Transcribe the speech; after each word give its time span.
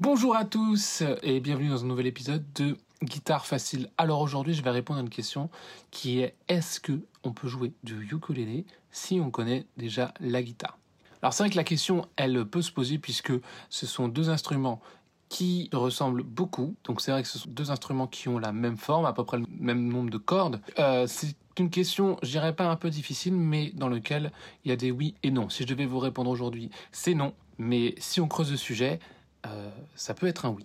Bonjour 0.00 0.36
à 0.36 0.44
tous 0.44 1.02
et 1.24 1.40
bienvenue 1.40 1.70
dans 1.70 1.82
un 1.82 1.88
nouvel 1.88 2.06
épisode 2.06 2.44
de 2.54 2.76
Guitare 3.02 3.46
facile. 3.46 3.90
Alors 3.98 4.20
aujourd'hui, 4.20 4.54
je 4.54 4.62
vais 4.62 4.70
répondre 4.70 5.00
à 5.00 5.02
une 5.02 5.10
question 5.10 5.50
qui 5.90 6.20
est 6.20 6.36
est-ce 6.46 6.78
que 6.78 7.00
on 7.24 7.32
peut 7.32 7.48
jouer 7.48 7.72
du 7.82 8.08
ukulélé 8.08 8.64
si 8.92 9.18
on 9.18 9.32
connaît 9.32 9.66
déjà 9.76 10.14
la 10.20 10.40
guitare? 10.40 10.78
Alors 11.20 11.32
c'est 11.32 11.42
vrai 11.42 11.50
que 11.50 11.56
la 11.56 11.64
question, 11.64 12.06
elle 12.14 12.46
peut 12.46 12.62
se 12.62 12.70
poser 12.70 12.98
puisque 12.98 13.32
ce 13.70 13.86
sont 13.86 14.06
deux 14.06 14.30
instruments 14.30 14.80
qui 15.28 15.68
ressemblent 15.72 16.22
beaucoup. 16.22 16.76
Donc 16.84 17.00
c'est 17.00 17.10
vrai 17.10 17.24
que 17.24 17.28
ce 17.28 17.40
sont 17.40 17.50
deux 17.50 17.72
instruments 17.72 18.06
qui 18.06 18.28
ont 18.28 18.38
la 18.38 18.52
même 18.52 18.76
forme, 18.76 19.04
à 19.04 19.12
peu 19.12 19.24
près 19.24 19.38
le 19.38 19.46
même 19.58 19.88
nombre 19.88 20.10
de 20.10 20.18
cordes. 20.18 20.60
Euh, 20.78 21.08
c'est 21.08 21.34
une 21.58 21.70
question, 21.70 22.18
je 22.22 22.30
dirais 22.30 22.54
pas 22.54 22.70
un 22.70 22.76
peu 22.76 22.88
difficile, 22.88 23.34
mais 23.34 23.72
dans 23.74 23.88
lequel 23.88 24.30
il 24.64 24.68
y 24.68 24.72
a 24.72 24.76
des 24.76 24.92
oui 24.92 25.16
et 25.24 25.32
non. 25.32 25.48
Si 25.48 25.64
je 25.64 25.68
devais 25.68 25.86
vous 25.86 25.98
répondre 25.98 26.30
aujourd'hui, 26.30 26.70
c'est 26.92 27.14
non. 27.14 27.34
Mais 27.58 27.96
si 27.98 28.20
on 28.20 28.28
creuse 28.28 28.52
le 28.52 28.56
sujet, 28.56 29.00
euh, 29.46 29.70
ça 29.94 30.14
peut 30.14 30.26
être 30.26 30.46
un 30.46 30.50
oui. 30.50 30.64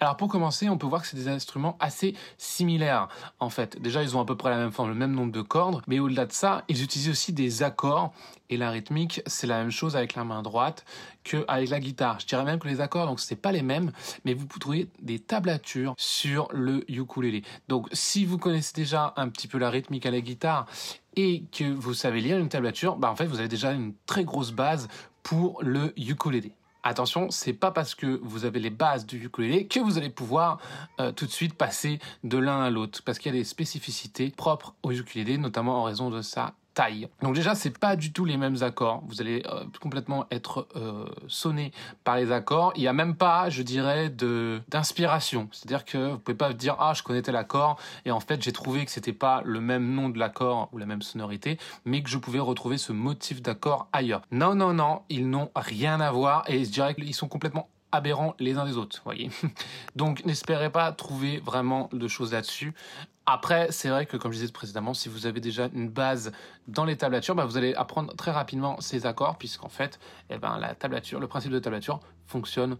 Alors 0.00 0.16
pour 0.16 0.28
commencer, 0.28 0.68
on 0.68 0.76
peut 0.76 0.86
voir 0.86 1.02
que 1.02 1.08
c'est 1.08 1.16
des 1.16 1.28
instruments 1.28 1.76
assez 1.78 2.14
similaires 2.36 3.08
en 3.38 3.48
fait. 3.48 3.80
Déjà, 3.80 4.02
ils 4.02 4.16
ont 4.16 4.20
à 4.20 4.24
peu 4.24 4.36
près 4.36 4.50
la 4.50 4.56
même 4.56 4.72
forme, 4.72 4.88
le 4.88 4.94
même 4.94 5.12
nombre 5.12 5.32
de 5.32 5.40
cordes, 5.40 5.82
mais 5.86 6.00
au-delà 6.00 6.26
de 6.26 6.32
ça, 6.32 6.64
ils 6.68 6.82
utilisent 6.82 7.10
aussi 7.10 7.32
des 7.32 7.62
accords 7.62 8.12
et 8.50 8.56
la 8.56 8.70
rythmique, 8.70 9.22
c'est 9.26 9.46
la 9.46 9.58
même 9.58 9.70
chose 9.70 9.96
avec 9.96 10.14
la 10.14 10.24
main 10.24 10.42
droite 10.42 10.84
qu'avec 11.22 11.70
la 11.70 11.80
guitare. 11.80 12.18
Je 12.20 12.26
dirais 12.26 12.44
même 12.44 12.58
que 12.58 12.68
les 12.68 12.80
accords, 12.80 13.06
donc 13.06 13.20
c'est 13.20 13.36
pas 13.36 13.52
les 13.52 13.62
mêmes, 13.62 13.92
mais 14.24 14.34
vous 14.34 14.46
trouver 14.58 14.88
des 15.00 15.20
tablatures 15.20 15.94
sur 15.96 16.48
le 16.52 16.84
ukulélé. 16.90 17.42
Donc 17.68 17.88
si 17.92 18.24
vous 18.24 18.36
connaissez 18.36 18.72
déjà 18.74 19.14
un 19.16 19.28
petit 19.28 19.48
peu 19.48 19.58
la 19.58 19.70
rythmique 19.70 20.06
à 20.06 20.10
la 20.10 20.20
guitare 20.20 20.66
et 21.16 21.44
que 21.52 21.64
vous 21.64 21.94
savez 21.94 22.20
lire 22.20 22.38
une 22.38 22.48
tablature, 22.48 22.96
bah 22.96 23.10
en 23.10 23.16
fait 23.16 23.26
vous 23.26 23.38
avez 23.38 23.48
déjà 23.48 23.72
une 23.72 23.94
très 24.06 24.24
grosse 24.24 24.50
base 24.50 24.88
pour 25.22 25.62
le 25.62 25.94
ukulélé. 25.96 26.52
Attention, 26.86 27.30
c'est 27.30 27.54
pas 27.54 27.70
parce 27.70 27.94
que 27.94 28.20
vous 28.22 28.44
avez 28.44 28.60
les 28.60 28.68
bases 28.68 29.06
du 29.06 29.24
ukulélé 29.24 29.66
que 29.66 29.80
vous 29.80 29.96
allez 29.96 30.10
pouvoir 30.10 30.58
euh, 31.00 31.12
tout 31.12 31.24
de 31.24 31.30
suite 31.30 31.54
passer 31.54 31.98
de 32.24 32.36
l'un 32.36 32.62
à 32.62 32.68
l'autre, 32.68 33.00
parce 33.02 33.18
qu'il 33.18 33.34
y 33.34 33.34
a 33.34 33.38
des 33.38 33.44
spécificités 33.44 34.30
propres 34.30 34.74
au 34.82 34.92
ukulélé, 34.92 35.38
notamment 35.38 35.80
en 35.80 35.84
raison 35.84 36.10
de 36.10 36.20
sa 36.20 36.52
Donc 37.22 37.34
déjà, 37.34 37.54
c'est 37.54 37.76
pas 37.78 37.96
du 37.96 38.12
tout 38.12 38.24
les 38.24 38.36
mêmes 38.36 38.62
accords. 38.62 39.02
Vous 39.06 39.20
allez 39.20 39.42
euh, 39.46 39.64
complètement 39.80 40.26
être 40.30 40.66
euh, 40.76 41.06
sonné 41.28 41.72
par 42.02 42.16
les 42.16 42.32
accords. 42.32 42.72
Il 42.76 42.82
y 42.82 42.88
a 42.88 42.92
même 42.92 43.14
pas, 43.14 43.48
je 43.48 43.62
dirais, 43.62 44.10
de 44.10 44.60
d'inspiration. 44.68 45.48
C'est-à-dire 45.52 45.84
que 45.84 46.12
vous 46.12 46.18
pouvez 46.18 46.36
pas 46.36 46.52
dire 46.52 46.76
ah 46.78 46.92
je 46.94 47.02
connais 47.02 47.22
tel 47.22 47.36
accord 47.36 47.78
et 48.04 48.10
en 48.10 48.20
fait 48.20 48.42
j'ai 48.42 48.52
trouvé 48.52 48.84
que 48.84 48.90
c'était 48.90 49.12
pas 49.12 49.42
le 49.44 49.60
même 49.60 49.94
nom 49.94 50.08
de 50.08 50.18
l'accord 50.18 50.68
ou 50.72 50.78
la 50.78 50.86
même 50.86 51.02
sonorité, 51.02 51.58
mais 51.84 52.02
que 52.02 52.10
je 52.10 52.18
pouvais 52.18 52.40
retrouver 52.40 52.78
ce 52.78 52.92
motif 52.92 53.42
d'accord 53.42 53.88
ailleurs. 53.92 54.22
Non 54.30 54.54
non 54.54 54.72
non, 54.74 55.02
ils 55.08 55.28
n'ont 55.28 55.50
rien 55.54 56.00
à 56.00 56.10
voir 56.10 56.44
et 56.48 56.64
je 56.64 56.70
dirais 56.70 56.94
qu'ils 56.94 57.14
sont 57.14 57.28
complètement 57.28 57.68
aberrants 57.92 58.34
les 58.38 58.56
uns 58.58 58.64
des 58.64 58.76
autres, 58.76 59.00
voyez. 59.04 59.30
Donc 59.96 60.24
n'espérez 60.24 60.70
pas 60.70 60.90
trouver 60.92 61.38
vraiment 61.38 61.88
de 61.92 62.08
choses 62.08 62.32
là-dessus. 62.32 62.74
Après, 63.26 63.68
c'est 63.70 63.88
vrai 63.88 64.04
que 64.04 64.16
comme 64.16 64.32
je 64.32 64.38
disais 64.38 64.52
précédemment, 64.52 64.92
si 64.92 65.08
vous 65.08 65.26
avez 65.26 65.40
déjà 65.40 65.68
une 65.72 65.88
base 65.88 66.32
dans 66.68 66.84
les 66.84 66.96
tablatures, 66.96 67.34
bah, 67.34 67.46
vous 67.46 67.56
allez 67.56 67.74
apprendre 67.74 68.14
très 68.16 68.30
rapidement 68.30 68.80
ces 68.80 69.06
accords, 69.06 69.38
puisqu'en 69.38 69.70
fait, 69.70 69.98
eh 70.28 70.36
ben, 70.36 70.58
la 70.58 70.74
tablature, 70.74 71.20
le 71.20 71.26
principe 71.26 71.52
de 71.52 71.58
tablature 71.58 72.00
fonctionne 72.26 72.76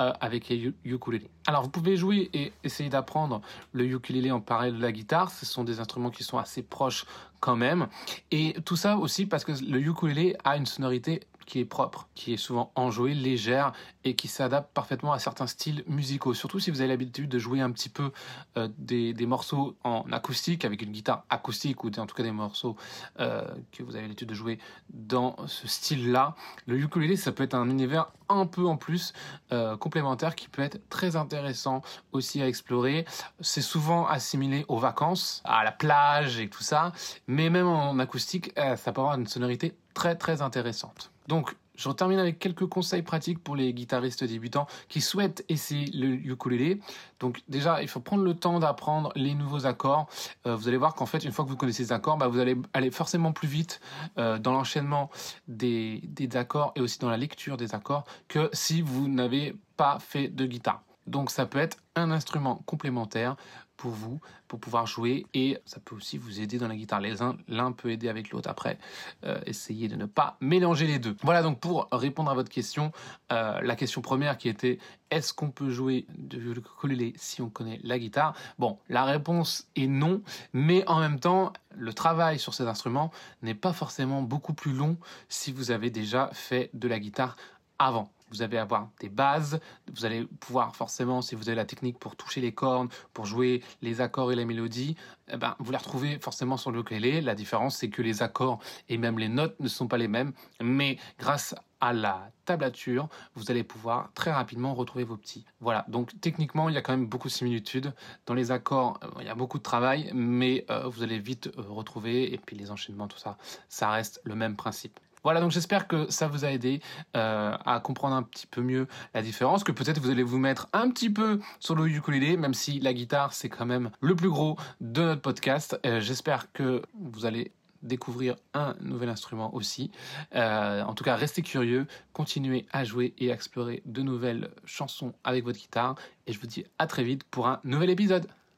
euh, 0.00 0.12
avec 0.20 0.48
les 0.48 0.72
ukulélés. 0.84 1.28
Alors 1.48 1.64
vous 1.64 1.70
pouvez 1.70 1.96
jouer 1.96 2.30
et 2.32 2.52
essayer 2.62 2.88
d'apprendre 2.88 3.40
le 3.72 3.84
ukulélé 3.84 4.30
en 4.30 4.40
parallèle 4.40 4.76
de 4.76 4.82
la 4.82 4.92
guitare. 4.92 5.30
Ce 5.30 5.44
sont 5.44 5.64
des 5.64 5.80
instruments 5.80 6.10
qui 6.10 6.22
sont 6.22 6.38
assez 6.38 6.62
proches 6.62 7.04
quand 7.40 7.56
même. 7.56 7.88
Et 8.30 8.54
tout 8.64 8.76
ça 8.76 8.96
aussi 8.96 9.26
parce 9.26 9.44
que 9.44 9.50
le 9.50 9.80
ukulélé 9.80 10.36
a 10.44 10.56
une 10.56 10.66
sonorité 10.66 11.20
qui 11.48 11.60
est 11.60 11.64
propre, 11.64 12.08
qui 12.14 12.34
est 12.34 12.36
souvent 12.36 12.70
enjouée, 12.74 13.14
légère 13.14 13.72
et 14.04 14.14
qui 14.14 14.28
s'adapte 14.28 14.70
parfaitement 14.74 15.14
à 15.14 15.18
certains 15.18 15.46
styles 15.46 15.82
musicaux. 15.86 16.34
Surtout 16.34 16.60
si 16.60 16.70
vous 16.70 16.82
avez 16.82 16.88
l'habitude 16.88 17.26
de 17.30 17.38
jouer 17.38 17.62
un 17.62 17.70
petit 17.70 17.88
peu 17.88 18.12
euh, 18.58 18.68
des, 18.76 19.14
morceaux 19.26 19.74
en 19.82 20.04
acoustique 20.12 20.66
avec 20.66 20.82
une 20.82 20.92
guitare 20.92 21.24
acoustique 21.30 21.84
ou 21.84 21.88
en 21.88 22.06
tout 22.06 22.14
cas 22.14 22.22
des 22.22 22.32
morceaux 22.32 22.76
euh, 23.18 23.46
que 23.72 23.82
vous 23.82 23.96
avez 23.96 24.02
l'habitude 24.02 24.28
de 24.28 24.34
jouer 24.34 24.58
dans 24.90 25.36
ce 25.46 25.66
style-là. 25.66 26.36
Le 26.66 26.78
ukulélé, 26.78 27.16
ça 27.16 27.32
peut 27.32 27.44
être 27.44 27.54
un 27.54 27.70
univers 27.70 28.12
un 28.28 28.46
peu 28.46 28.66
en 28.66 28.76
plus 28.76 29.12
euh, 29.52 29.76
complémentaire 29.76 30.34
qui 30.34 30.48
peut 30.48 30.62
être 30.62 30.80
très 30.88 31.16
intéressant 31.16 31.82
aussi 32.12 32.42
à 32.42 32.48
explorer. 32.48 33.04
C'est 33.40 33.62
souvent 33.62 34.06
assimilé 34.06 34.64
aux 34.68 34.78
vacances, 34.78 35.42
à 35.44 35.64
la 35.64 35.72
plage 35.72 36.38
et 36.38 36.48
tout 36.48 36.62
ça, 36.62 36.92
mais 37.26 37.50
même 37.50 37.66
en 37.66 37.98
acoustique, 37.98 38.52
ça 38.56 38.92
peut 38.92 39.00
avoir 39.00 39.18
une 39.18 39.26
sonorité 39.26 39.76
très 39.94 40.14
très 40.14 40.42
intéressante. 40.42 41.10
Donc, 41.26 41.54
je 41.78 41.88
termine 41.90 42.18
avec 42.18 42.38
quelques 42.38 42.66
conseils 42.66 43.02
pratiques 43.02 43.42
pour 43.42 43.56
les 43.56 43.72
guitaristes 43.72 44.24
débutants 44.24 44.66
qui 44.88 45.00
souhaitent 45.00 45.44
essayer 45.48 45.86
le 45.92 46.08
ukulélé. 46.08 46.80
Donc 47.20 47.40
déjà, 47.48 47.80
il 47.82 47.88
faut 47.88 48.00
prendre 48.00 48.24
le 48.24 48.34
temps 48.34 48.58
d'apprendre 48.58 49.12
les 49.14 49.34
nouveaux 49.34 49.64
accords. 49.64 50.08
Euh, 50.46 50.56
vous 50.56 50.68
allez 50.68 50.76
voir 50.76 50.94
qu'en 50.94 51.06
fait, 51.06 51.24
une 51.24 51.32
fois 51.32 51.44
que 51.44 51.50
vous 51.50 51.56
connaissez 51.56 51.84
les 51.84 51.92
accords, 51.92 52.18
bah, 52.18 52.26
vous 52.26 52.40
allez 52.40 52.56
aller 52.74 52.90
forcément 52.90 53.32
plus 53.32 53.48
vite 53.48 53.80
euh, 54.18 54.38
dans 54.38 54.52
l'enchaînement 54.52 55.08
des, 55.46 56.00
des 56.04 56.36
accords 56.36 56.72
et 56.74 56.80
aussi 56.80 56.98
dans 56.98 57.10
la 57.10 57.16
lecture 57.16 57.56
des 57.56 57.74
accords 57.74 58.04
que 58.26 58.50
si 58.52 58.82
vous 58.82 59.08
n'avez 59.08 59.54
pas 59.76 59.98
fait 60.00 60.28
de 60.28 60.46
guitare. 60.46 60.82
Donc 61.06 61.30
ça 61.30 61.46
peut 61.46 61.58
être 61.58 61.78
instrument 61.98 62.62
complémentaire 62.66 63.36
pour 63.78 63.92
vous, 63.92 64.20
pour 64.48 64.58
pouvoir 64.58 64.86
jouer, 64.86 65.24
et 65.34 65.56
ça 65.64 65.78
peut 65.80 65.94
aussi 65.94 66.18
vous 66.18 66.40
aider 66.40 66.58
dans 66.58 66.68
la 66.68 66.74
guitare. 66.74 67.00
Les 67.00 67.22
uns, 67.22 67.36
l'un 67.46 67.72
peut 67.72 67.90
aider 67.90 68.08
avec 68.08 68.30
l'autre. 68.30 68.50
Après, 68.50 68.76
euh, 69.24 69.40
essayez 69.46 69.88
de 69.88 69.94
ne 69.94 70.04
pas 70.04 70.36
mélanger 70.40 70.86
les 70.86 70.98
deux. 70.98 71.16
Voilà 71.22 71.42
donc 71.42 71.60
pour 71.60 71.88
répondre 71.92 72.30
à 72.30 72.34
votre 72.34 72.50
question, 72.50 72.92
euh, 73.32 73.60
la 73.62 73.76
question 73.76 74.02
première 74.02 74.36
qui 74.36 74.48
était 74.48 74.78
est-ce 75.10 75.32
qu'on 75.32 75.50
peut 75.50 75.70
jouer 75.70 76.06
du 76.18 76.50
ukulélé 76.50 77.14
si 77.16 77.40
on 77.40 77.48
connaît 77.48 77.80
la 77.84 77.98
guitare? 77.98 78.34
Bon, 78.58 78.78
la 78.88 79.04
réponse 79.04 79.68
est 79.76 79.86
non, 79.86 80.22
mais 80.52 80.86
en 80.88 80.98
même 80.98 81.20
temps, 81.20 81.52
le 81.70 81.92
travail 81.92 82.40
sur 82.40 82.54
ces 82.54 82.64
instruments 82.64 83.12
n'est 83.42 83.54
pas 83.54 83.72
forcément 83.72 84.22
beaucoup 84.22 84.54
plus 84.54 84.72
long 84.72 84.96
si 85.28 85.52
vous 85.52 85.70
avez 85.70 85.90
déjà 85.90 86.30
fait 86.32 86.70
de 86.74 86.88
la 86.88 86.98
guitare 86.98 87.36
avant 87.78 88.10
vous 88.30 88.42
allez 88.42 88.58
avoir 88.58 88.88
des 89.00 89.08
bases, 89.08 89.60
vous 89.92 90.04
allez 90.04 90.24
pouvoir 90.40 90.74
forcément, 90.76 91.22
si 91.22 91.34
vous 91.34 91.48
avez 91.48 91.56
la 91.56 91.64
technique 91.64 91.98
pour 91.98 92.16
toucher 92.16 92.40
les 92.40 92.52
cordes, 92.52 92.90
pour 93.12 93.26
jouer 93.26 93.62
les 93.82 94.00
accords 94.00 94.32
et 94.32 94.36
les 94.36 94.44
mélodies, 94.44 94.96
eh 95.30 95.36
ben, 95.36 95.56
vous 95.58 95.70
les 95.70 95.78
retrouvez 95.78 96.18
forcément 96.18 96.56
sur 96.56 96.70
le 96.70 96.80
ukulélé. 96.80 97.20
La 97.20 97.34
différence, 97.34 97.76
c'est 97.76 97.90
que 97.90 98.02
les 98.02 98.22
accords 98.22 98.60
et 98.88 98.98
même 98.98 99.18
les 99.18 99.28
notes 99.28 99.58
ne 99.60 99.68
sont 99.68 99.88
pas 99.88 99.98
les 99.98 100.08
mêmes, 100.08 100.32
mais 100.60 100.98
grâce 101.18 101.54
à 101.80 101.92
la 101.92 102.30
tablature, 102.44 103.08
vous 103.34 103.50
allez 103.50 103.62
pouvoir 103.62 104.10
très 104.14 104.32
rapidement 104.32 104.74
retrouver 104.74 105.04
vos 105.04 105.16
petits. 105.16 105.44
Voilà, 105.60 105.84
donc 105.88 106.12
techniquement, 106.20 106.68
il 106.68 106.74
y 106.74 106.78
a 106.78 106.82
quand 106.82 106.92
même 106.92 107.06
beaucoup 107.06 107.28
de 107.28 107.32
similitudes. 107.32 107.92
Dans 108.26 108.34
les 108.34 108.50
accords, 108.50 108.98
euh, 109.02 109.08
il 109.20 109.26
y 109.26 109.30
a 109.30 109.34
beaucoup 109.34 109.58
de 109.58 109.62
travail, 109.62 110.10
mais 110.14 110.64
euh, 110.70 110.88
vous 110.88 111.02
allez 111.02 111.18
vite 111.18 111.50
euh, 111.58 111.62
retrouver, 111.68 112.32
et 112.32 112.38
puis 112.38 112.56
les 112.56 112.70
enchaînements, 112.70 113.06
tout 113.06 113.18
ça, 113.18 113.38
ça 113.68 113.90
reste 113.90 114.20
le 114.24 114.34
même 114.34 114.56
principe. 114.56 114.98
Voilà, 115.24 115.40
donc 115.40 115.50
j'espère 115.50 115.88
que 115.88 116.10
ça 116.10 116.28
vous 116.28 116.44
a 116.44 116.50
aidé 116.50 116.80
euh, 117.16 117.56
à 117.64 117.80
comprendre 117.80 118.14
un 118.14 118.22
petit 118.22 118.46
peu 118.46 118.62
mieux 118.62 118.86
la 119.14 119.22
différence, 119.22 119.64
que 119.64 119.72
peut-être 119.72 120.00
vous 120.00 120.10
allez 120.10 120.22
vous 120.22 120.38
mettre 120.38 120.68
un 120.72 120.90
petit 120.90 121.10
peu 121.10 121.40
sur 121.60 121.74
le 121.74 121.88
ukulélé, 121.88 122.36
même 122.36 122.54
si 122.54 122.80
la 122.80 122.92
guitare 122.92 123.32
c'est 123.32 123.48
quand 123.48 123.66
même 123.66 123.90
le 124.00 124.14
plus 124.14 124.30
gros 124.30 124.56
de 124.80 125.02
notre 125.02 125.22
podcast. 125.22 125.78
Euh, 125.86 126.00
j'espère 126.00 126.52
que 126.52 126.82
vous 126.94 127.26
allez 127.26 127.52
découvrir 127.82 128.36
un 128.54 128.74
nouvel 128.80 129.08
instrument 129.08 129.54
aussi. 129.54 129.90
Euh, 130.34 130.82
en 130.82 130.94
tout 130.94 131.04
cas, 131.04 131.16
restez 131.16 131.42
curieux, 131.42 131.86
continuez 132.12 132.66
à 132.72 132.84
jouer 132.84 133.14
et 133.18 133.30
à 133.30 133.34
explorer 133.34 133.82
de 133.86 134.02
nouvelles 134.02 134.50
chansons 134.64 135.14
avec 135.24 135.44
votre 135.44 135.58
guitare. 135.58 135.94
Et 136.26 136.32
je 136.32 136.40
vous 136.40 136.46
dis 136.46 136.64
à 136.78 136.86
très 136.86 137.04
vite 137.04 137.24
pour 137.24 137.46
un 137.46 137.60
nouvel 137.64 137.90
épisode. 137.90 138.26